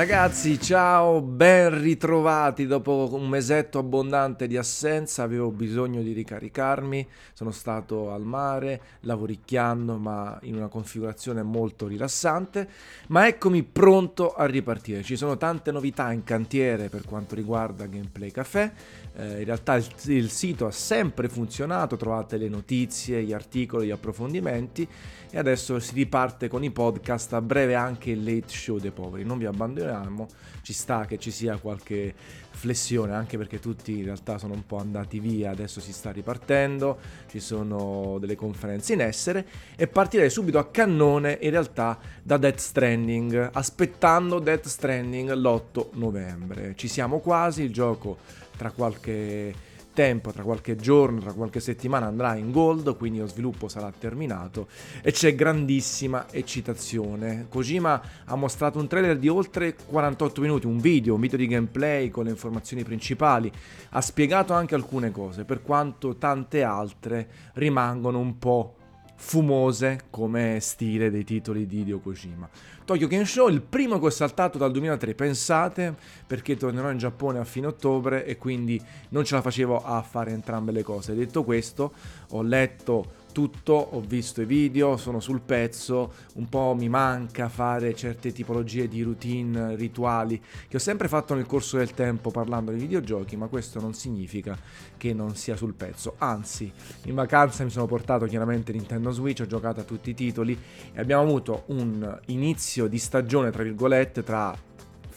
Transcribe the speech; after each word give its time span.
Ragazzi, 0.00 0.58
ciao, 0.58 1.20
ben 1.20 1.78
ritrovati. 1.78 2.66
Dopo 2.66 3.10
un 3.12 3.28
mesetto 3.28 3.78
abbondante 3.78 4.46
di 4.46 4.56
assenza, 4.56 5.24
avevo 5.24 5.50
bisogno 5.50 6.00
di 6.00 6.12
ricaricarmi, 6.12 7.06
sono 7.34 7.50
stato 7.50 8.10
al 8.10 8.22
mare, 8.22 8.80
lavoricchiando, 9.00 9.98
ma 9.98 10.38
in 10.44 10.56
una 10.56 10.68
configurazione 10.68 11.42
molto 11.42 11.86
rilassante, 11.86 12.66
ma 13.08 13.26
eccomi 13.26 13.62
pronto 13.62 14.32
a 14.32 14.46
ripartire. 14.46 15.02
Ci 15.02 15.16
sono 15.16 15.36
tante 15.36 15.70
novità 15.70 16.10
in 16.12 16.24
cantiere 16.24 16.88
per 16.88 17.04
quanto 17.04 17.34
riguarda 17.34 17.84
Gameplay 17.84 18.30
Café, 18.30 18.72
eh, 19.16 19.40
in 19.40 19.44
realtà 19.44 19.74
il, 19.74 19.86
il 20.06 20.30
sito 20.30 20.64
ha 20.64 20.70
sempre 20.70 21.28
funzionato, 21.28 21.98
trovate 21.98 22.38
le 22.38 22.48
notizie, 22.48 23.22
gli 23.22 23.34
articoli, 23.34 23.88
gli 23.88 23.90
approfondimenti. 23.90 24.88
E 25.32 25.38
adesso 25.38 25.78
si 25.78 25.94
riparte 25.94 26.48
con 26.48 26.64
i 26.64 26.72
podcast, 26.72 27.34
a 27.34 27.40
breve 27.40 27.76
anche 27.76 28.10
il 28.10 28.24
late 28.24 28.48
show 28.48 28.78
dei 28.80 28.90
poveri, 28.90 29.22
non 29.22 29.38
vi 29.38 29.46
abbandoniamo, 29.90 30.28
ci 30.62 30.72
sta 30.72 31.04
che 31.04 31.18
ci 31.18 31.30
sia 31.30 31.56
qualche 31.56 32.14
flessione 32.50 33.14
anche 33.14 33.38
perché 33.38 33.58
tutti 33.58 33.98
in 33.98 34.04
realtà 34.04 34.38
sono 34.38 34.54
un 34.54 34.66
po' 34.66 34.78
andati 34.78 35.18
via, 35.18 35.50
adesso 35.50 35.80
si 35.80 35.92
sta 35.92 36.10
ripartendo, 36.10 36.98
ci 37.28 37.40
sono 37.40 38.18
delle 38.20 38.36
conferenze 38.36 38.92
in 38.92 39.00
essere 39.00 39.46
e 39.76 39.86
partirei 39.86 40.30
subito 40.30 40.58
a 40.58 40.66
cannone 40.66 41.38
in 41.40 41.50
realtà 41.50 41.98
da 42.22 42.36
Death 42.36 42.58
Stranding, 42.58 43.50
aspettando 43.52 44.38
Death 44.38 44.66
Stranding 44.66 45.32
l'8 45.32 45.88
novembre. 45.94 46.74
Ci 46.76 46.88
siamo 46.88 47.20
quasi, 47.20 47.62
il 47.62 47.72
gioco 47.72 48.18
tra 48.56 48.70
qualche 48.70 49.68
tempo, 49.92 50.32
tra 50.32 50.42
qualche 50.42 50.76
giorno, 50.76 51.20
tra 51.20 51.32
qualche 51.32 51.60
settimana 51.60 52.06
andrà 52.06 52.34
in 52.36 52.50
gold, 52.50 52.96
quindi 52.96 53.18
lo 53.18 53.26
sviluppo 53.26 53.68
sarà 53.68 53.92
terminato 53.96 54.68
e 55.02 55.12
c'è 55.12 55.34
grandissima 55.34 56.26
eccitazione. 56.30 57.46
Kojima 57.48 58.02
ha 58.24 58.34
mostrato 58.36 58.78
un 58.78 58.86
trailer 58.86 59.18
di 59.18 59.28
oltre 59.28 59.74
48 59.74 60.40
minuti, 60.40 60.66
un 60.66 60.78
video, 60.78 61.14
un 61.14 61.20
video 61.20 61.38
di 61.38 61.46
gameplay 61.46 62.10
con 62.10 62.24
le 62.24 62.30
informazioni 62.30 62.84
principali, 62.84 63.50
ha 63.90 64.00
spiegato 64.00 64.52
anche 64.52 64.74
alcune 64.74 65.10
cose, 65.10 65.44
per 65.44 65.62
quanto 65.62 66.16
tante 66.16 66.62
altre 66.62 67.28
rimangono 67.54 68.18
un 68.18 68.38
po' 68.38 68.74
fumose 69.22 70.04
come 70.08 70.58
stile 70.60 71.10
dei 71.10 71.24
titoli 71.24 71.66
di 71.66 71.80
Hideo 71.80 72.00
Kojima. 72.00 72.48
Tokyo 72.86 73.06
Game 73.06 73.26
Show, 73.26 73.48
il 73.48 73.60
primo 73.60 74.00
che 74.00 74.06
ho 74.06 74.10
saltato 74.10 74.56
dal 74.56 74.72
2003, 74.72 75.14
pensate, 75.14 75.94
perché 76.26 76.56
tornerò 76.56 76.90
in 76.90 76.98
Giappone 76.98 77.38
a 77.38 77.44
fine 77.44 77.66
ottobre 77.66 78.24
e 78.24 78.38
quindi 78.38 78.82
non 79.10 79.24
ce 79.24 79.34
la 79.34 79.42
facevo 79.42 79.84
a 79.84 80.00
fare 80.02 80.32
entrambe 80.32 80.72
le 80.72 80.82
cose. 80.82 81.14
Detto 81.14 81.44
questo, 81.44 81.92
ho 82.30 82.42
letto 82.42 83.19
tutto, 83.32 83.72
ho 83.72 84.00
visto 84.00 84.40
i 84.42 84.44
video, 84.44 84.96
sono 84.96 85.20
sul 85.20 85.40
pezzo, 85.40 86.12
un 86.34 86.48
po' 86.48 86.74
mi 86.76 86.88
manca 86.88 87.48
fare 87.48 87.94
certe 87.94 88.32
tipologie 88.32 88.88
di 88.88 89.02
routine, 89.02 89.76
rituali 89.76 90.40
che 90.68 90.76
ho 90.76 90.80
sempre 90.80 91.08
fatto 91.08 91.34
nel 91.34 91.46
corso 91.46 91.76
del 91.76 91.92
tempo 91.92 92.30
parlando 92.30 92.70
di 92.72 92.78
videogiochi, 92.78 93.36
ma 93.36 93.46
questo 93.46 93.80
non 93.80 93.94
significa 93.94 94.58
che 94.96 95.12
non 95.12 95.34
sia 95.36 95.56
sul 95.56 95.74
pezzo. 95.74 96.14
Anzi, 96.18 96.70
in 97.04 97.14
vacanza 97.14 97.64
mi 97.64 97.70
sono 97.70 97.86
portato 97.86 98.26
chiaramente 98.26 98.72
Nintendo 98.72 99.10
Switch, 99.10 99.40
ho 99.40 99.46
giocato 99.46 99.80
a 99.80 99.84
tutti 99.84 100.10
i 100.10 100.14
titoli 100.14 100.58
e 100.92 101.00
abbiamo 101.00 101.22
avuto 101.22 101.64
un 101.66 102.18
inizio 102.26 102.86
di 102.86 102.98
stagione, 102.98 103.50
tra 103.50 103.62
virgolette, 103.62 104.22
tra 104.22 104.56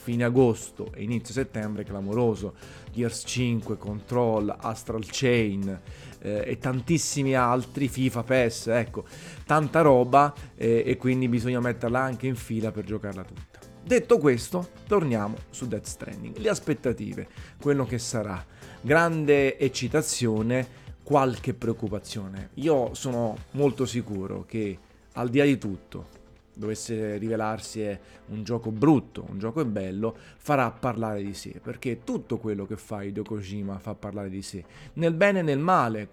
fine 0.04 0.26
agosto 0.26 0.92
e 0.94 1.04
inizio 1.04 1.34
settembre 1.34 1.86
clamoroso. 1.86 2.56
Gears 2.92 3.24
5, 3.26 3.78
Control, 3.78 4.54
Astral 4.60 5.06
Chain 5.10 5.82
eh, 6.20 6.44
e 6.46 6.58
tantissimi 6.58 7.34
altri, 7.36 7.88
FIFA, 7.88 8.24
PES, 8.24 8.68
ecco, 8.68 9.06
tanta 9.46 9.80
roba 9.80 10.34
eh, 10.56 10.84
e 10.86 10.98
quindi 10.98 11.30
bisogna 11.30 11.62
metterla 11.62 12.00
anche 12.00 12.28
in 12.28 12.36
fila 12.36 12.72
per 12.72 12.84
giocarla 12.84 13.24
tutta. 13.24 13.60
Detto 13.82 14.18
questo, 14.18 14.70
torniamo 14.88 15.38
su 15.50 15.68
Death 15.68 15.86
Stranding. 15.86 16.38
Le 16.38 16.50
aspettative, 16.50 17.28
quello 17.62 17.86
che 17.86 17.98
sarà. 17.98 18.46
Grande 18.82 19.58
eccitazione, 19.58 20.68
qualche 21.04 21.54
preoccupazione. 21.54 22.50
Io 22.56 22.94
sono 22.94 23.38
molto 23.52 23.86
sicuro 23.86 24.44
che 24.46 24.78
al 25.14 25.30
di 25.30 25.38
là 25.38 25.46
di 25.46 25.58
tutto, 25.58 26.08
dovesse 26.56 27.18
rivelarsi 27.18 27.98
un 28.28 28.44
gioco 28.44 28.72
brutto, 28.72 29.26
un 29.30 29.40
gioco 29.40 29.64
bello, 29.66 30.16
farà 30.38 30.72
parlare 30.72 31.24
di 31.24 31.34
sé, 31.34 31.60
perché 31.62 32.04
tutto 32.04 32.38
quello 32.38 32.66
che 32.66 32.78
fa 32.78 33.04
Hideo 33.04 33.24
Kojima 33.24 33.80
fa 33.80 33.96
parlare 33.96 34.30
di 34.30 34.42
sé, 34.42 34.64
nel 34.94 35.14
bene 35.14 35.40
e 35.40 35.44
nel 35.44 35.60
male, 35.60 36.10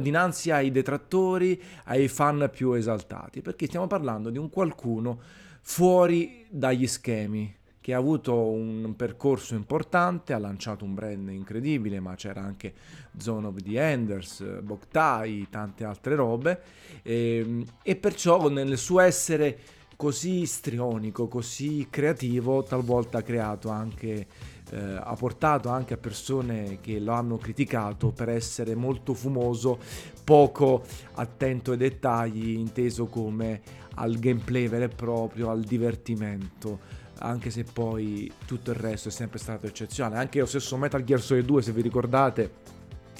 dinanzi 0.00 0.50
ai 0.50 0.70
detrattori, 0.70 1.60
ai 1.84 2.08
fan 2.08 2.48
più 2.52 2.72
esaltati, 2.72 3.42
perché 3.42 3.66
stiamo 3.66 3.86
parlando 3.86 4.30
di 4.30 4.38
un 4.38 4.50
qualcuno 4.50 5.20
fuori 5.60 6.46
dagli 6.50 6.86
schemi, 6.86 7.54
che 7.84 7.92
ha 7.92 7.98
avuto 7.98 8.34
un 8.34 8.94
percorso 8.96 9.54
importante, 9.54 10.32
ha 10.32 10.38
lanciato 10.38 10.86
un 10.86 10.94
brand 10.94 11.28
incredibile, 11.28 12.00
ma 12.00 12.14
c'era 12.14 12.40
anche 12.40 12.72
Zone 13.18 13.48
of 13.48 13.60
the 13.60 13.78
Enders, 13.78 14.42
Boktai, 14.62 15.48
tante 15.50 15.84
altre 15.84 16.14
robe, 16.14 16.62
e, 17.02 17.42
ehm, 17.44 17.64
e 17.82 17.96
perciò 17.96 18.48
nel 18.48 18.78
suo 18.78 19.00
essere 19.00 19.58
così 19.96 20.46
strionico, 20.46 21.28
così 21.28 21.86
creativo, 21.90 22.62
talvolta 22.62 23.18
ha 23.18 23.22
creato 23.22 23.68
anche, 23.68 24.28
eh, 24.70 24.78
ha 24.78 25.14
portato 25.18 25.68
anche 25.68 25.92
a 25.92 25.98
persone 25.98 26.78
che 26.80 26.98
lo 26.98 27.12
hanno 27.12 27.36
criticato 27.36 28.12
per 28.12 28.30
essere 28.30 28.74
molto 28.74 29.12
fumoso, 29.12 29.78
poco 30.24 30.84
attento 31.16 31.72
ai 31.72 31.76
dettagli, 31.76 32.48
inteso 32.48 33.04
come 33.04 33.60
al 33.96 34.18
gameplay 34.18 34.68
vero 34.68 34.84
e 34.84 34.88
proprio, 34.88 35.50
al 35.50 35.60
divertimento 35.60 37.02
anche 37.18 37.50
se 37.50 37.64
poi 37.64 38.30
tutto 38.46 38.70
il 38.70 38.76
resto 38.76 39.08
è 39.08 39.12
sempre 39.12 39.38
stato 39.38 39.66
eccezionale. 39.66 40.16
Anche 40.16 40.40
lo 40.40 40.46
stesso 40.46 40.76
Metal 40.76 41.04
Gear 41.04 41.20
Solid 41.20 41.44
2, 41.44 41.62
se 41.62 41.72
vi 41.72 41.82
ricordate, 41.82 42.52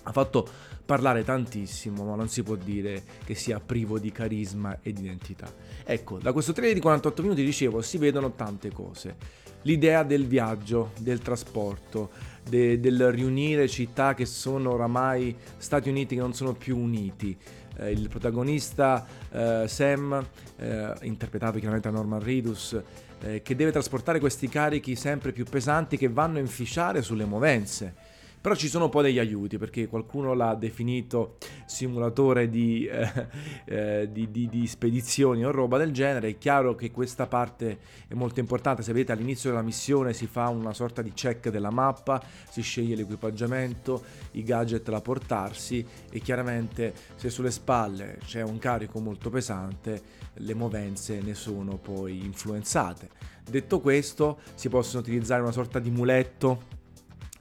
ha 0.02 0.12
fatto 0.12 0.48
parlare 0.84 1.24
tantissimo, 1.24 2.04
ma 2.04 2.14
non 2.14 2.28
si 2.28 2.42
può 2.42 2.56
dire 2.56 3.02
che 3.24 3.34
sia 3.34 3.58
privo 3.58 3.98
di 3.98 4.12
carisma 4.12 4.78
ed 4.82 4.98
identità. 4.98 5.50
Ecco, 5.84 6.18
da 6.18 6.32
questo 6.32 6.52
trailer 6.52 6.74
di 6.74 6.80
48 6.80 7.22
minuti, 7.22 7.44
dicevo, 7.44 7.80
si 7.80 7.98
vedono 7.98 8.32
tante 8.32 8.70
cose. 8.70 9.42
L'idea 9.62 10.02
del 10.02 10.26
viaggio, 10.26 10.92
del 10.98 11.20
trasporto, 11.20 12.10
de- 12.46 12.78
del 12.80 13.10
riunire 13.10 13.66
città 13.66 14.12
che 14.12 14.26
sono 14.26 14.72
oramai 14.72 15.34
Stati 15.56 15.88
Uniti 15.88 16.14
che 16.14 16.20
non 16.20 16.34
sono 16.34 16.52
più 16.52 16.76
uniti. 16.76 17.34
Eh, 17.76 17.90
il 17.90 18.08
protagonista 18.08 19.06
eh, 19.30 19.64
Sam, 19.66 20.24
eh, 20.56 20.92
interpretato 21.02 21.58
chiaramente 21.58 21.90
da 21.90 21.96
Norman 21.96 22.22
Reedus, 22.22 22.78
eh, 23.24 23.42
che 23.42 23.56
deve 23.56 23.72
trasportare 23.72 24.20
questi 24.20 24.48
carichi 24.48 24.96
sempre 24.96 25.32
più 25.32 25.44
pesanti 25.44 25.96
che 25.96 26.08
vanno 26.08 26.36
a 26.36 26.40
inficiare 26.40 27.00
sulle 27.00 27.24
movenze. 27.24 28.03
Però 28.44 28.54
ci 28.54 28.68
sono 28.68 28.84
un 28.84 28.90
po' 28.90 29.00
degli 29.00 29.18
aiuti 29.18 29.56
perché 29.56 29.88
qualcuno 29.88 30.34
l'ha 30.34 30.54
definito 30.54 31.38
simulatore 31.64 32.50
di, 32.50 32.84
eh, 32.84 33.26
eh, 33.64 34.08
di, 34.12 34.30
di, 34.30 34.50
di, 34.50 34.66
spedizioni 34.66 35.46
o 35.46 35.50
roba 35.50 35.78
del 35.78 35.92
genere. 35.92 36.28
È 36.28 36.36
chiaro 36.36 36.74
che 36.74 36.90
questa 36.90 37.26
parte 37.26 37.78
è 38.06 38.12
molto 38.12 38.40
importante. 38.40 38.82
Se 38.82 38.92
vedete 38.92 39.12
all'inizio 39.12 39.48
della 39.48 39.62
missione 39.62 40.12
si 40.12 40.26
fa 40.26 40.50
una 40.50 40.74
sorta 40.74 41.00
di 41.00 41.14
check 41.14 41.48
della 41.48 41.70
mappa, 41.70 42.22
si 42.50 42.60
sceglie 42.60 42.96
l'equipaggiamento, 42.96 44.04
i 44.32 44.42
gadget 44.42 44.90
da 44.90 45.00
portarsi 45.00 45.82
e 46.10 46.20
chiaramente 46.20 46.92
se 47.16 47.30
sulle 47.30 47.50
spalle 47.50 48.18
c'è 48.26 48.42
un 48.42 48.58
carico 48.58 49.00
molto 49.00 49.30
pesante 49.30 50.02
le 50.34 50.52
movenze 50.52 51.22
ne 51.22 51.32
sono 51.32 51.78
poi 51.78 52.22
influenzate. 52.22 53.08
Detto 53.42 53.80
questo 53.80 54.38
si 54.54 54.68
possono 54.68 55.00
utilizzare 55.00 55.40
una 55.40 55.50
sorta 55.50 55.78
di 55.78 55.90
muletto 55.90 56.82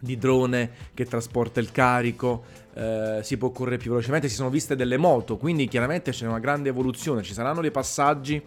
di 0.03 0.18
drone 0.18 0.69
che 0.94 1.06
trasporta 1.06 1.62
il 1.62 1.72
carico, 1.72 2.44
eh, 2.74 3.22
si 3.24 3.38
può 3.38 3.52
correre 3.52 3.78
più 3.78 3.91
velocemente, 3.91 4.28
si 4.28 4.36
sono 4.36 4.50
viste 4.50 4.75
delle 4.75 4.97
moto, 4.97 5.38
quindi 5.38 5.66
chiaramente 5.69 6.12
c'è 6.12 6.28
una 6.28 6.40
grande 6.40 6.68
evoluzione, 6.68 7.24
ci 7.24 7.34
saranno 7.34 7.62
dei 7.62 7.72
passaggi 7.72 8.41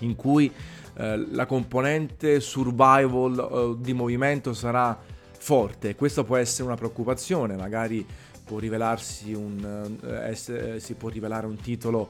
in 0.00 0.16
cui 0.16 0.52
eh, 0.94 1.26
la 1.30 1.46
componente 1.46 2.40
survival 2.40 3.76
eh, 3.78 3.80
di 3.80 3.92
movimento 3.92 4.52
sarà 4.54 4.98
forte, 5.38 5.94
questo 5.94 6.24
può 6.24 6.36
essere 6.36 6.64
una 6.64 6.76
preoccupazione, 6.76 7.54
magari 7.54 8.04
può 8.44 8.58
rivelarsi 8.58 9.32
un, 9.34 9.98
eh, 10.02 10.30
essere, 10.30 10.80
si 10.80 10.94
può 10.94 11.08
rivelare 11.08 11.46
un 11.46 11.56
titolo 11.58 12.08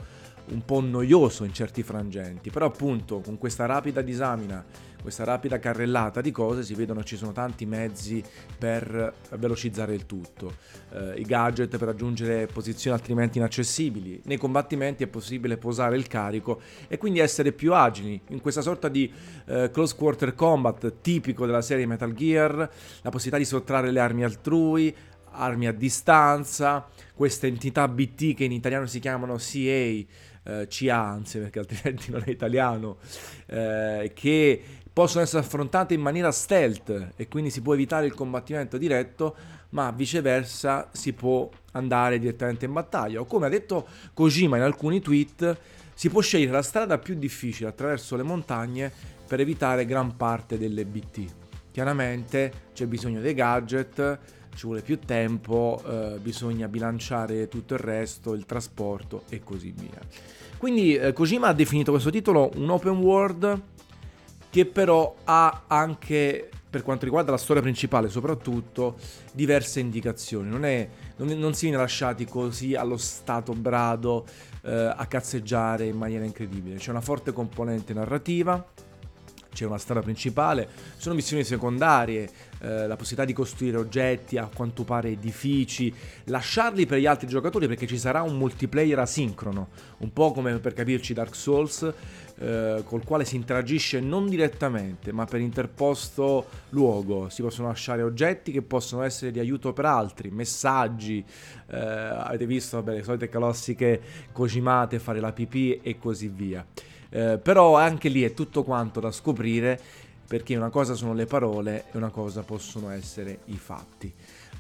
un 0.49 0.65
po' 0.65 0.81
noioso 0.81 1.45
in 1.45 1.53
certi 1.53 1.83
frangenti, 1.83 2.51
però 2.51 2.67
appunto 2.67 3.21
con 3.21 3.39
questa 3.39 3.67
rapida 3.67 4.03
disamina 4.03 4.65
questa 5.03 5.25
rapida 5.25 5.59
carrellata 5.59 6.21
di 6.21 6.31
cose 6.31 6.63
si 6.63 6.75
vedono 6.75 7.03
ci 7.03 7.17
sono 7.17 7.33
tanti 7.33 7.67
mezzi 7.67 8.23
per 8.57 9.13
velocizzare 9.37 9.95
il 9.95 10.07
tutto, 10.07 10.55
eh, 10.93 11.15
i 11.17 11.23
gadget 11.23 11.77
per 11.77 11.89
raggiungere 11.89 12.47
posizioni 12.47 12.97
altrimenti 12.97 13.39
inaccessibili, 13.39 14.21
nei 14.25 14.37
combattimenti 14.37 15.03
è 15.03 15.09
possibile 15.09 15.57
posare 15.57 15.97
il 15.97 16.07
carico 16.07 16.61
e 16.87 16.99
quindi 16.99 17.19
essere 17.19 17.51
più 17.51 17.75
agili. 17.75 18.21
In 18.29 18.41
questa 18.41 18.61
sorta 18.61 18.89
di 18.89 19.13
eh, 19.47 19.71
close 19.73 19.97
quarter 19.97 20.37
combat 20.37 21.01
tipico 21.01 21.47
della 21.47 21.63
serie 21.63 21.85
Metal 21.85 22.15
Gear, 22.15 22.55
la 22.57 23.11
possibilità 23.11 23.39
di 23.39 23.45
sottrarre 23.45 23.91
le 23.91 24.01
armi 24.01 24.23
altrui, 24.23 24.95
armi 25.33 25.67
a 25.67 25.73
distanza, 25.73 26.87
queste 27.15 27.47
entità 27.49 27.89
BT 27.89 28.35
che 28.35 28.45
in 28.45 28.53
italiano 28.53 28.87
si 28.87 29.01
chiamano 29.01 29.37
CA, 29.37 30.31
eh, 30.45 30.91
anzi 30.91 31.39
perché 31.39 31.59
altrimenti 31.61 32.11
non 32.13 32.23
è 32.25 32.31
italiano, 32.31 32.99
eh, 33.47 34.13
che 34.15 34.63
possono 34.93 35.23
essere 35.23 35.43
affrontate 35.43 35.95
in 35.95 36.01
maniera 36.01 36.31
stealth 36.31 37.13
e 37.17 37.29
quindi 37.29 37.51
si 37.51 37.63
può 37.63 37.75
evitare 37.75 38.07
il 38.07 38.15
combattimento 38.15 38.77
diretto, 38.77 39.35
ma 39.71 39.91
viceversa 39.91 40.89
si 40.93 41.13
può 41.15 41.49
andare 41.73 42.19
direttamente 42.19 42.67
in 42.67 42.73
battaglia. 42.73 43.21
O 43.21 43.25
come 43.25 43.47
ha 43.47 43.49
detto 43.49 43.87
Kojima 44.13 44.57
in 44.57 44.63
alcuni 44.63 45.01
tweet, 45.01 45.57
si 45.95 46.11
può 46.11 46.21
scegliere 46.21 46.53
la 46.53 46.63
strada 46.63 46.99
più 46.99 47.15
difficile 47.15 47.69
attraverso 47.69 48.17
le 48.17 48.23
montagne 48.23 48.93
per 49.27 49.41
evitare 49.41 49.87
gran 49.87 50.17
parte 50.17 50.59
delle 50.59 50.85
BT. 50.85 51.25
Chiaramente 51.71 52.53
c'è 52.75 52.87
bisogno 52.87 53.21
dei 53.21 53.33
gadget, 53.33 54.19
ci 54.55 54.67
vuole 54.67 54.83
più 54.83 54.99
tempo, 54.99 55.83
eh, 55.87 56.19
bisogna 56.21 56.69
bilanciare 56.69 57.49
tutto 57.49 57.75
il 57.75 57.81
resto, 57.81 58.35
il 58.35 58.45
trasporto 58.45 59.25
e 59.29 59.43
così 59.43 59.73
via. 59.77 60.01
Quindi 60.57 60.95
eh, 60.95 61.13
Kojima 61.13 61.49
ha 61.49 61.53
definito 61.53 61.91
questo 61.91 62.11
titolo 62.11 62.51
un 62.55 62.71
open 62.71 62.99
world 62.99 63.61
che 64.51 64.67
però 64.67 65.17
ha 65.25 65.65
anche, 65.67 66.51
per 66.69 66.83
quanto 66.83 67.05
riguarda 67.05 67.31
la 67.31 67.39
storia 67.39 67.63
principale 67.63 68.09
soprattutto, 68.09 68.97
diverse 69.33 69.81
indicazioni. 69.81 70.49
Non, 70.49 70.65
è, 70.65 70.89
non, 71.17 71.29
non 71.39 71.55
si 71.55 71.67
viene 71.67 71.81
lasciati 71.81 72.27
così 72.27 72.75
allo 72.75 72.99
stato 72.99 73.55
brado 73.55 74.27
eh, 74.63 74.93
a 74.95 75.07
cazzeggiare 75.07 75.87
in 75.87 75.97
maniera 75.97 76.25
incredibile. 76.25 76.77
C'è 76.77 76.91
una 76.91 77.01
forte 77.01 77.33
componente 77.33 77.95
narrativa 77.95 78.65
c'è 79.53 79.67
una 79.67 79.79
strada 79.79 80.01
principale, 80.01 80.69
sono 80.97 81.15
missioni 81.15 81.45
secondarie, 81.45 82.29
eh, 82.61 82.87
la 82.87 82.97
possibilità 82.97 83.25
di 83.25 83.33
costruire 83.33 83.77
oggetti, 83.77 84.39
a 84.39 84.49
quanto 84.53 84.85
pare 84.85 85.11
edifici, 85.11 85.93
lasciarli 86.25 86.87
per 86.87 86.99
gli 86.99 87.07
altri 87.07 87.27
giocatori 87.27 87.67
perché 87.67 87.87
ci 87.87 87.99
sarà 87.99 88.23
un 88.23 88.37
multiplayer 88.37 88.99
asincrono, 88.99 89.69
un 89.99 90.13
po' 90.13 90.33
come 90.33 90.59
per 90.59 90.73
capirci 90.73 91.13
Dark 91.13 91.35
Souls, 91.35 91.93
eh, 92.39 92.83
col 92.85 93.05
quale 93.05 93.25
si 93.25 93.37
interagisce 93.37 94.01
non 94.01 94.29
direttamente, 94.29 95.13
ma 95.13 95.25
per 95.27 95.41
interposto 95.41 96.47
luogo. 96.71 97.29
Si 97.29 97.43
possono 97.43 97.69
lasciare 97.69 98.03
oggetti 98.03 98.53
che 98.53 98.63
possono 98.63 99.03
essere 99.03 99.31
di 99.31 99.39
aiuto 99.39 99.73
per 99.73 99.85
altri, 99.85 100.31
messaggi, 100.31 101.25
eh, 101.71 101.77
avete 101.77 102.47
visto 102.47 102.77
vabbè, 102.83 102.97
le 102.97 103.03
solite 103.03 103.29
calossiche 103.29 104.01
cocimate, 104.33 104.99
fare 104.99 105.21
la 105.21 105.33
pipì 105.33 105.81
e 105.83 105.99
così 105.99 106.29
via. 106.29 106.65
Eh, 107.13 107.39
però 107.39 107.77
anche 107.77 108.09
lì 108.09 108.23
è 108.23 108.33
tutto 108.33 108.65
quanto 108.65 108.99
da 108.99 109.13
scoprire 109.13 109.79
perché 110.27 110.57
una 110.57 110.71
cosa 110.71 110.95
sono 110.95 111.13
le 111.13 111.27
parole 111.27 111.85
e 111.93 111.99
una 111.99 112.09
cosa 112.09 112.43
possono 112.43 112.89
essere 112.91 113.41
i 113.47 113.59
fatti. 113.59 114.13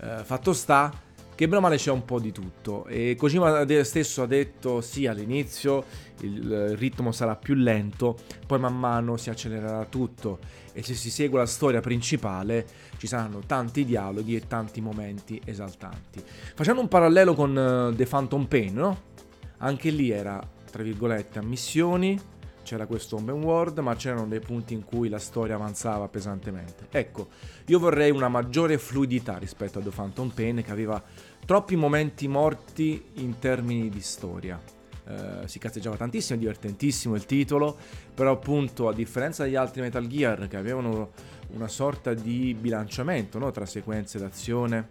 Eh, 0.02 0.22
fatto 0.22 0.52
sta 0.52 0.92
che 1.34 1.46
bene 1.46 1.60
o 1.60 1.60
male 1.62 1.76
c'è 1.76 1.90
un 1.90 2.04
po' 2.04 2.20
di 2.20 2.30
tutto 2.30 2.84
e 2.84 3.16
Kojima 3.16 3.64
stesso 3.84 4.22
ha 4.22 4.26
detto 4.26 4.82
sì 4.82 5.06
all'inizio 5.06 5.82
il 6.20 6.76
ritmo 6.76 7.10
sarà 7.10 7.36
più 7.36 7.54
lento, 7.54 8.18
poi 8.46 8.58
man 8.58 8.78
mano 8.78 9.16
si 9.16 9.30
accelererà 9.30 9.86
tutto 9.86 10.38
e 10.74 10.82
se 10.82 10.94
si 10.94 11.10
segue 11.10 11.38
la 11.38 11.46
storia 11.46 11.80
principale 11.80 12.66
ci 12.98 13.06
saranno 13.06 13.40
tanti 13.46 13.86
dialoghi 13.86 14.36
e 14.36 14.46
tanti 14.46 14.82
momenti 14.82 15.40
esaltanti. 15.44 16.22
Facendo 16.54 16.82
un 16.82 16.88
parallelo 16.88 17.34
con 17.34 17.56
uh, 17.56 17.94
The 17.94 18.04
Phantom 18.04 18.44
Pain, 18.44 18.74
no? 18.74 19.02
Anche 19.58 19.90
lì 19.90 20.10
era, 20.10 20.40
tra 20.70 20.82
virgolette, 20.82 21.38
a 21.38 21.42
missioni, 21.42 22.18
c'era 22.62 22.86
questo 22.86 23.16
open 23.16 23.42
world, 23.42 23.78
ma 23.78 23.94
c'erano 23.94 24.26
dei 24.26 24.40
punti 24.40 24.74
in 24.74 24.84
cui 24.84 25.08
la 25.08 25.18
storia 25.18 25.54
avanzava 25.54 26.08
pesantemente. 26.08 26.86
Ecco, 26.90 27.28
io 27.66 27.78
vorrei 27.78 28.10
una 28.10 28.28
maggiore 28.28 28.78
fluidità 28.78 29.38
rispetto 29.38 29.78
a 29.78 29.82
The 29.82 29.90
Phantom 29.90 30.28
Pain 30.30 30.62
che 30.62 30.70
aveva 30.70 31.02
troppi 31.44 31.76
momenti 31.76 32.28
morti 32.28 33.02
in 33.14 33.38
termini 33.38 33.88
di 33.88 34.00
storia. 34.00 34.60
Uh, 35.04 35.46
si 35.46 35.58
cazzeggiava 35.58 35.96
tantissimo, 35.96 36.36
è 36.36 36.40
divertentissimo 36.40 37.16
il 37.16 37.26
titolo, 37.26 37.76
però 38.14 38.32
appunto 38.32 38.88
a 38.88 38.94
differenza 38.94 39.42
degli 39.42 39.56
altri 39.56 39.80
Metal 39.80 40.06
Gear 40.06 40.46
che 40.46 40.56
avevano 40.56 41.10
una 41.48 41.66
sorta 41.66 42.14
di 42.14 42.54
bilanciamento 42.54 43.38
no? 43.38 43.50
tra 43.50 43.66
sequenze 43.66 44.18
d'azione, 44.20 44.88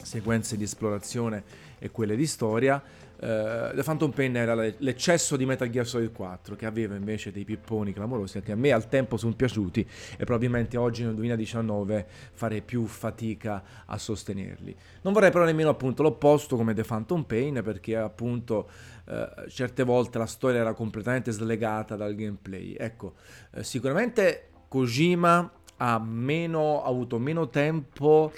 sequenze 0.00 0.56
di 0.56 0.64
esplorazione 0.64 1.42
e 1.78 1.90
quelle 1.90 2.14
di 2.16 2.26
storia, 2.26 2.82
Uh, 3.16 3.74
The 3.74 3.82
Phantom 3.84 4.10
Pain 4.10 4.36
era 4.36 4.54
l'eccesso 4.54 5.36
di 5.36 5.46
Metal 5.46 5.70
Gear 5.70 5.86
Solid 5.86 6.12
4 6.12 6.56
che 6.56 6.66
aveva 6.66 6.96
invece 6.96 7.30
dei 7.30 7.44
pipponi 7.44 7.92
clamorosi 7.92 8.40
che 8.40 8.52
a 8.52 8.56
me 8.56 8.72
al 8.72 8.88
tempo 8.88 9.16
sono 9.16 9.34
piaciuti 9.34 9.86
e 10.16 10.24
probabilmente 10.24 10.76
oggi 10.76 11.04
nel 11.04 11.14
2019 11.14 12.06
farei 12.32 12.60
più 12.60 12.86
fatica 12.86 13.62
a 13.86 13.96
sostenerli. 13.96 14.74
Non 15.02 15.12
vorrei 15.12 15.30
però 15.30 15.44
nemmeno 15.44 15.70
appunto 15.70 16.02
l'opposto 16.02 16.56
come 16.56 16.74
The 16.74 16.82
Phantom 16.82 17.22
Pain 17.22 17.60
perché 17.64 17.96
appunto 17.96 18.68
uh, 19.06 19.48
certe 19.48 19.84
volte 19.84 20.18
la 20.18 20.26
storia 20.26 20.60
era 20.60 20.74
completamente 20.74 21.30
slegata 21.30 21.96
dal 21.96 22.14
gameplay. 22.14 22.74
Ecco, 22.76 23.14
uh, 23.52 23.62
sicuramente 23.62 24.48
Kojima 24.68 25.52
ha, 25.76 25.98
meno, 25.98 26.82
ha 26.82 26.88
avuto 26.88 27.18
meno 27.18 27.48
tempo 27.48 28.32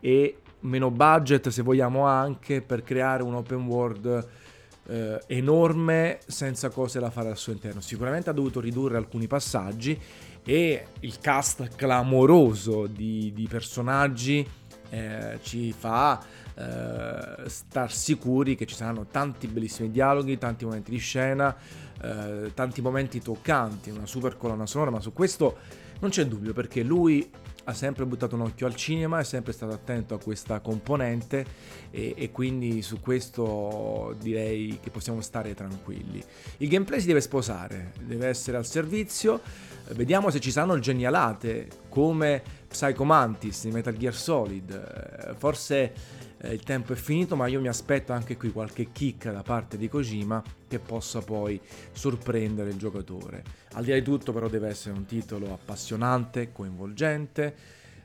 e 0.00 0.36
meno 0.62 0.90
budget 0.90 1.48
se 1.48 1.62
vogliamo 1.62 2.06
anche 2.06 2.60
per 2.60 2.82
creare 2.82 3.22
un 3.22 3.34
open 3.34 3.66
world 3.66 4.28
eh, 4.88 5.20
enorme 5.26 6.18
senza 6.26 6.70
cose 6.70 6.98
da 6.98 7.10
fare 7.10 7.28
al 7.28 7.36
suo 7.36 7.52
interno. 7.52 7.80
Sicuramente 7.80 8.30
ha 8.30 8.32
dovuto 8.32 8.60
ridurre 8.60 8.96
alcuni 8.96 9.26
passaggi 9.26 9.98
e 10.44 10.86
il 11.00 11.18
cast 11.20 11.76
clamoroso 11.76 12.86
di, 12.86 13.32
di 13.32 13.46
personaggi 13.48 14.46
eh, 14.90 15.38
ci 15.42 15.72
fa 15.72 16.20
eh, 16.54 17.48
star 17.48 17.90
sicuri 17.90 18.56
che 18.56 18.66
ci 18.66 18.74
saranno 18.74 19.06
tanti 19.06 19.46
bellissimi 19.46 19.90
dialoghi, 19.90 20.36
tanti 20.36 20.64
momenti 20.64 20.90
di 20.90 20.98
scena, 20.98 21.56
eh, 22.02 22.52
tanti 22.54 22.80
momenti 22.80 23.20
toccanti, 23.20 23.90
una 23.90 24.06
super 24.06 24.36
colonna 24.36 24.66
sonora, 24.66 24.90
ma 24.90 25.00
su 25.00 25.12
questo 25.12 25.56
non 26.00 26.10
c'è 26.10 26.26
dubbio 26.26 26.52
perché 26.52 26.82
lui 26.82 27.30
ha 27.64 27.74
sempre 27.74 28.04
buttato 28.06 28.34
un 28.34 28.40
occhio 28.40 28.66
al 28.66 28.74
cinema, 28.74 29.20
è 29.20 29.24
sempre 29.24 29.52
stato 29.52 29.72
attento 29.72 30.14
a 30.14 30.18
questa 30.18 30.58
componente 30.60 31.44
e, 31.90 32.14
e, 32.16 32.32
quindi 32.32 32.82
su 32.82 33.00
questo 33.00 34.16
direi 34.20 34.80
che 34.82 34.90
possiamo 34.90 35.20
stare 35.20 35.54
tranquilli. 35.54 36.22
Il 36.58 36.68
gameplay 36.68 37.00
si 37.00 37.06
deve 37.06 37.20
sposare, 37.20 37.92
deve 38.00 38.26
essere 38.26 38.56
al 38.56 38.66
servizio, 38.66 39.40
vediamo 39.90 40.30
se 40.30 40.40
ci 40.40 40.50
saranno 40.50 40.78
genialate 40.80 41.68
come 41.88 42.42
Psycho 42.66 43.04
Mantis 43.04 43.62
di 43.62 43.70
Metal 43.70 43.96
Gear 43.96 44.14
Solid, 44.14 45.36
forse 45.36 45.92
eh, 46.42 46.52
il 46.52 46.62
tempo 46.62 46.92
è 46.92 46.96
finito, 46.96 47.36
ma 47.36 47.46
io 47.46 47.60
mi 47.60 47.68
aspetto 47.68 48.12
anche 48.12 48.36
qui 48.36 48.50
qualche 48.50 48.90
kick 48.90 49.30
da 49.30 49.42
parte 49.42 49.76
di 49.76 49.88
Kojima 49.88 50.42
che 50.66 50.78
possa 50.78 51.20
poi 51.20 51.60
sorprendere 51.92 52.70
il 52.70 52.76
giocatore. 52.76 53.42
Al 53.74 53.84
di 53.84 53.90
là 53.90 53.96
di 53.96 54.02
tutto 54.02 54.32
però 54.32 54.48
deve 54.48 54.68
essere 54.68 54.94
un 54.94 55.06
titolo 55.06 55.52
appassionante, 55.52 56.50
coinvolgente, 56.52 57.54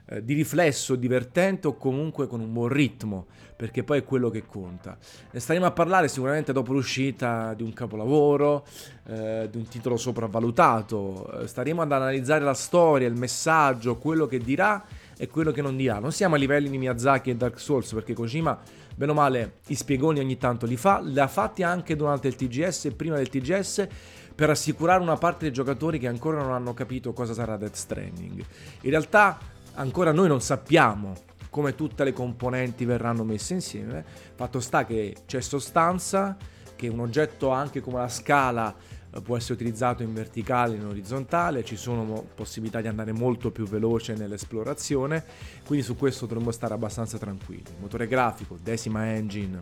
eh, 0.09 0.23
di 0.23 0.33
riflesso, 0.33 0.95
divertente 0.95 1.67
o 1.67 1.75
comunque 1.75 2.27
con 2.27 2.39
un 2.39 2.53
buon 2.53 2.69
ritmo, 2.69 3.25
perché 3.55 3.83
poi 3.83 3.99
è 3.99 4.03
quello 4.03 4.29
che 4.29 4.45
conta. 4.45 4.97
Ne 5.31 5.39
staremo 5.39 5.65
a 5.65 5.71
parlare 5.71 6.07
sicuramente 6.07 6.53
dopo 6.53 6.73
l'uscita 6.73 7.53
di 7.55 7.63
un 7.63 7.73
capolavoro, 7.73 8.65
eh, 9.07 9.47
di 9.49 9.57
un 9.57 9.67
titolo 9.67 9.97
sopravvalutato, 9.97 11.41
eh, 11.41 11.47
staremo 11.47 11.81
ad 11.81 11.91
analizzare 11.91 12.43
la 12.43 12.53
storia, 12.53 13.07
il 13.07 13.15
messaggio, 13.15 13.97
quello 13.97 14.27
che 14.27 14.37
dirà 14.37 14.85
e 15.17 15.27
quello 15.27 15.51
che 15.51 15.61
non 15.61 15.75
dirà. 15.75 15.99
Non 15.99 16.11
siamo 16.11 16.35
a 16.35 16.37
livelli 16.37 16.69
di 16.69 16.77
Miyazaki 16.77 17.31
e 17.31 17.35
Dark 17.35 17.59
Souls 17.59 17.91
perché 17.93 18.13
Kojima, 18.13 18.57
bene 18.95 19.11
o 19.11 19.15
male, 19.15 19.59
i 19.67 19.75
spiegoni 19.75 20.19
ogni 20.19 20.37
tanto 20.37 20.65
li 20.65 20.77
fa, 20.77 20.99
li 20.99 21.19
ha 21.19 21.27
fatti 21.27 21.63
anche 21.63 21.95
durante 21.95 22.27
il 22.27 22.35
TGS 22.35 22.85
e 22.85 22.91
prima 22.91 23.15
del 23.15 23.29
TGS 23.29 23.87
per 24.35 24.51
assicurare 24.51 25.01
una 25.01 25.17
parte 25.17 25.45
dei 25.45 25.51
giocatori 25.51 25.97
che 25.97 26.07
ancora 26.07 26.41
non 26.41 26.53
hanno 26.53 26.73
capito 26.73 27.11
cosa 27.13 27.33
sarà 27.33 27.57
Death 27.57 27.75
Stranding. 27.75 28.43
In 28.81 28.89
realtà 28.89 29.39
ancora 29.73 30.11
noi 30.11 30.27
non 30.27 30.41
sappiamo 30.41 31.15
come 31.49 31.73
tutte 31.73 32.03
le 32.03 32.13
componenti 32.13 32.85
verranno 32.85 33.23
messe 33.23 33.55
insieme, 33.55 34.05
fatto 34.35 34.59
sta 34.59 34.85
che 34.85 35.15
c'è 35.25 35.41
sostanza, 35.41 36.37
che 36.75 36.87
un 36.87 36.99
oggetto 36.99 37.49
anche 37.49 37.81
come 37.81 37.97
la 37.97 38.09
scala 38.09 38.75
può 39.21 39.37
essere 39.37 39.53
utilizzato 39.53 40.03
in 40.03 40.13
verticale 40.13 40.75
e 40.75 40.77
in 40.77 40.85
orizzontale, 40.85 41.63
ci 41.63 41.75
sono 41.75 42.25
possibilità 42.35 42.81
di 42.81 42.87
andare 42.87 43.11
molto 43.11 43.51
più 43.51 43.65
veloce 43.65 44.13
nell'esplorazione, 44.13 45.23
quindi 45.65 45.85
su 45.85 45.95
questo 45.95 46.25
dovremmo 46.25 46.51
stare 46.51 46.73
abbastanza 46.73 47.17
tranquilli. 47.17 47.75
Motore 47.79 48.07
grafico, 48.07 48.57
decima 48.61 49.11
engine 49.13 49.61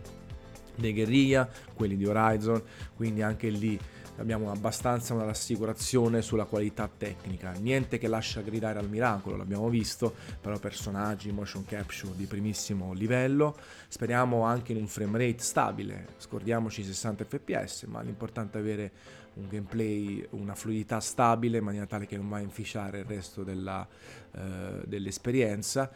dei 0.76 0.92
Guerrilla, 0.92 1.48
quelli 1.74 1.96
di 1.96 2.06
Horizon, 2.06 2.62
quindi 2.94 3.22
anche 3.22 3.48
lì 3.48 3.78
abbiamo 4.18 4.50
abbastanza 4.50 5.14
una 5.14 5.24
rassicurazione 5.24 6.22
sulla 6.22 6.44
qualità 6.44 6.88
tecnica, 6.88 7.52
niente 7.52 7.98
che 7.98 8.08
lascia 8.08 8.40
gridare 8.40 8.78
al 8.78 8.88
miracolo, 8.88 9.36
l'abbiamo 9.36 9.68
visto, 9.68 10.14
però 10.40 10.58
personaggi, 10.58 11.30
motion 11.32 11.64
capture 11.64 12.14
di 12.16 12.26
primissimo 12.26 12.92
livello, 12.92 13.56
speriamo 13.88 14.42
anche 14.42 14.72
in 14.72 14.78
un 14.78 14.86
frame 14.86 15.18
rate 15.18 15.42
stabile, 15.42 16.06
scordiamoci 16.18 16.82
60 16.82 17.24
fps, 17.24 17.82
ma 17.84 18.00
l'importante 18.00 18.58
è 18.58 18.60
avere 18.60 18.92
un 19.34 19.48
gameplay, 19.48 20.26
una 20.30 20.54
fluidità 20.54 21.00
stabile 21.00 21.58
in 21.58 21.64
maniera 21.64 21.86
tale 21.86 22.06
che 22.06 22.16
non 22.16 22.28
va 22.28 22.38
a 22.38 22.40
inficiare 22.40 23.00
il 23.00 23.04
resto 23.04 23.44
della, 23.44 23.86
eh, 24.32 24.82
dell'esperienza. 24.86 25.90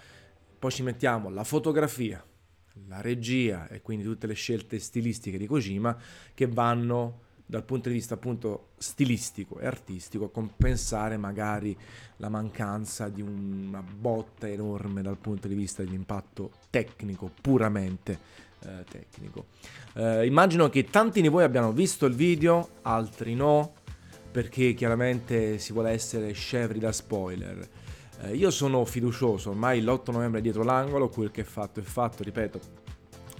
Poi 0.58 0.70
ci 0.70 0.82
mettiamo 0.82 1.30
la 1.30 1.44
fotografia, 1.44 2.22
la 2.86 3.00
regia 3.00 3.66
e 3.68 3.80
quindi 3.80 4.04
tutte 4.04 4.26
le 4.26 4.34
scelte 4.34 4.78
stilistiche 4.78 5.38
di 5.38 5.46
Kojima 5.46 5.96
che 6.34 6.46
vanno 6.46 7.28
dal 7.50 7.64
punto 7.64 7.88
di 7.88 7.96
vista 7.96 8.14
appunto 8.14 8.68
stilistico 8.78 9.58
e 9.58 9.66
artistico 9.66 10.30
compensare 10.30 11.16
magari 11.16 11.76
la 12.18 12.28
mancanza 12.28 13.08
di 13.08 13.20
una 13.20 13.82
botta 13.82 14.48
enorme 14.48 15.02
dal 15.02 15.18
punto 15.18 15.48
di 15.48 15.54
vista 15.54 15.82
dell'impatto 15.82 16.52
tecnico, 16.70 17.30
puramente 17.42 18.18
eh, 18.60 18.84
tecnico. 18.88 19.46
Eh, 19.94 20.26
immagino 20.26 20.70
che 20.70 20.84
tanti 20.84 21.20
di 21.20 21.28
voi 21.28 21.42
abbiano 21.42 21.72
visto 21.72 22.06
il 22.06 22.14
video, 22.14 22.76
altri 22.82 23.34
no, 23.34 23.74
perché 24.30 24.72
chiaramente 24.74 25.58
si 25.58 25.72
vuole 25.72 25.90
essere 25.90 26.32
scevri 26.32 26.78
da 26.78 26.92
spoiler. 26.92 27.68
Eh, 28.22 28.36
io 28.36 28.50
sono 28.50 28.84
fiducioso, 28.84 29.50
ormai 29.50 29.82
l'8 29.82 30.12
novembre 30.12 30.38
è 30.38 30.42
dietro 30.42 30.62
l'angolo, 30.62 31.08
quel 31.08 31.32
che 31.32 31.40
è 31.40 31.44
fatto 31.44 31.80
è 31.80 31.82
fatto, 31.82 32.22
ripeto, 32.22 32.60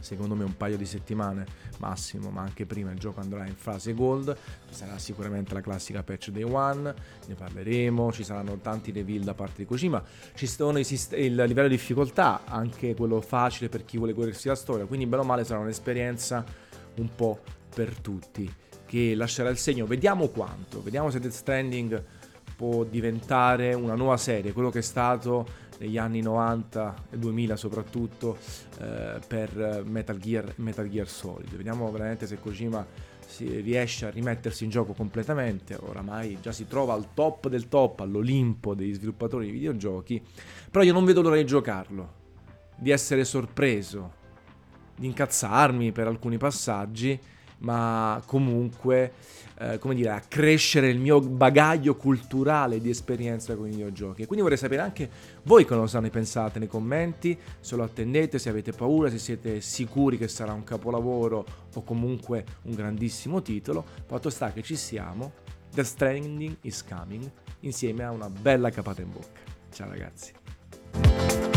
secondo 0.01 0.35
me 0.35 0.43
un 0.43 0.57
paio 0.57 0.77
di 0.77 0.87
settimane 0.87 1.70
massimo, 1.81 2.31
ma 2.31 2.43
anche 2.43 2.67
prima 2.67 2.93
il 2.93 2.99
gioco 2.99 3.21
andrà 3.21 3.47
in 3.47 3.57
fase 3.57 3.95
gold, 3.95 4.37
sarà 4.71 4.99
sicuramente 4.99 5.55
la 5.55 5.61
classica 5.61 6.03
patch 6.03 6.31
day 6.31 6.45
one, 6.45 6.95
ne 7.27 7.35
parleremo, 7.35 8.13
ci 8.13 8.23
saranno 8.23 8.59
tanti 8.59 8.93
reveal 8.93 9.23
da 9.23 9.35
parte 9.35 9.63
di 9.63 9.65
Kojima, 9.65 10.03
ci 10.35 10.47
sono 10.47 10.79
il 10.79 11.35
livello 11.35 11.69
di 11.69 11.75
difficoltà, 11.77 12.43
anche 12.45 12.95
quello 12.95 13.21
facile 13.21 13.69
per 13.69 13.85
chi 13.85 13.97
vuole 13.97 14.13
godersi 14.13 14.49
la 14.49 14.55
storia, 14.55 14.85
quindi 14.85 15.07
bene 15.07 15.23
o 15.23 15.25
male 15.25 15.45
sarà 15.45 15.61
un'esperienza 15.61 16.45
un 16.97 17.09
po' 17.15 17.41
per 17.75 17.99
tutti 17.99 18.53
che 18.87 19.15
lascerà 19.15 19.49
il 19.49 19.57
segno, 19.57 19.87
vediamo 19.87 20.29
quanto, 20.29 20.83
vediamo 20.83 21.11
se 21.11 21.21
Death 21.21 21.33
Stranding 21.33 22.05
può 22.57 22.85
diventare 22.85 23.73
una 23.73 23.95
nuova 23.95 24.19
serie, 24.19 24.53
quello 24.53 24.71
che 24.71 24.81
è 24.81 24.83
stato 24.83 25.69
negli 25.81 25.97
anni 25.97 26.21
90 26.21 27.05
e 27.11 27.19
2000 27.19 27.57
soprattutto 27.57 28.37
eh, 28.79 29.19
per 29.27 29.83
Metal 29.87 30.19
Gear, 30.19 30.53
Metal 30.57 30.89
Gear 30.89 31.09
Solid. 31.09 31.55
Vediamo 31.57 31.91
veramente 31.91 32.27
se 32.27 32.39
Kojima 32.39 32.87
riesce 33.39 34.07
a 34.07 34.11
rimettersi 34.11 34.65
in 34.65 34.71
gioco 34.71 34.93
completamente, 34.93 35.77
oramai 35.81 36.39
già 36.41 36.53
si 36.53 36.67
trova 36.67 36.95
al 36.95 37.15
top 37.15 37.49
del 37.49 37.69
top, 37.69 38.01
all'Olimpo 38.01 38.75
degli 38.75 38.93
sviluppatori 38.93 39.47
di 39.47 39.53
videogiochi, 39.53 40.21
però 40.71 40.85
io 40.85 40.93
non 40.93 41.05
vedo 41.05 41.23
l'ora 41.23 41.37
di 41.37 41.47
giocarlo, 41.47 42.15
di 42.77 42.91
essere 42.91 43.25
sorpreso, 43.25 44.19
di 44.97 45.07
incazzarmi 45.07 45.93
per 45.93 46.09
alcuni 46.09 46.37
passaggi 46.37 47.19
ma 47.61 48.23
comunque, 48.27 49.13
eh, 49.59 49.79
come 49.79 49.95
dire, 49.95 50.11
a 50.11 50.21
crescere 50.21 50.89
il 50.89 50.99
mio 50.99 51.21
bagaglio 51.21 51.97
culturale 51.97 52.81
di 52.81 52.91
esperienza 52.91 53.55
con 53.57 53.67
i 53.67 53.71
videogiochi. 53.71 54.25
Quindi 54.27 54.43
vorrei 54.43 54.59
sapere 54.59 54.83
anche 54.83 55.11
voi 55.45 55.65
cosa 55.65 56.01
ne 56.01 56.11
pensate 56.11 56.59
nei 56.59 56.69
commenti, 56.69 57.39
se 57.61 57.77
lo 57.77 57.83
attendete, 57.83 58.39
se 58.39 58.49
avete 58.49 58.73
paura, 58.73 59.11
se 59.11 59.19
siete 59.19 59.61
sicuri 59.61 60.19
che 60.19 60.29
sarà 60.29 60.53
un 60.53 60.65
capolavoro 60.65 61.45
o 61.75 61.83
comunque 61.83 62.45
un 62.63 62.75
grandissimo 62.75 63.43
titolo. 63.43 63.85
Fatto 64.07 64.31
sta 64.31 64.53
che 64.53 64.63
ci 64.63 64.77
siamo, 64.77 65.33
The 65.73 65.85
Stranding 65.85 66.57
is 66.63 66.85
coming, 66.85 67.31
insieme 67.61 68.05
a 68.05 68.11
una 68.11 68.29
bella 68.29 68.71
capata 68.71 69.03
in 69.03 69.11
bocca. 69.13 69.41
Ciao 69.71 69.89
ragazzi. 69.89 71.50